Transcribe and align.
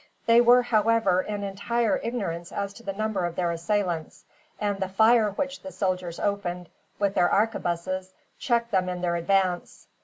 They 0.25 0.41
were, 0.41 0.63
however, 0.63 1.21
in 1.21 1.43
entire 1.43 1.97
ignorance 1.97 2.51
as 2.51 2.73
to 2.73 2.81
the 2.81 2.91
number 2.91 3.23
of 3.23 3.35
their 3.35 3.51
assailants; 3.51 4.25
and 4.59 4.79
the 4.79 4.89
fire 4.89 5.29
which 5.29 5.61
the 5.61 5.71
soldiers 5.71 6.19
opened, 6.19 6.69
with 6.97 7.13
their 7.13 7.29
arquebuses, 7.29 8.11
checked 8.39 8.71
them 8.71 8.89
in 8.89 9.01
their 9.01 9.15
advance. 9.15 9.85